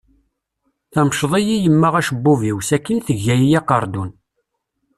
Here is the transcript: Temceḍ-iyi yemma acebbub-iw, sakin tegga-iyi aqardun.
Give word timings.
Temceḍ-iyi 0.93 1.57
yemma 1.63 1.89
acebbub-iw, 1.99 2.57
sakin 2.67 2.99
tegga-iyi 3.05 3.55
aqardun. 3.59 4.11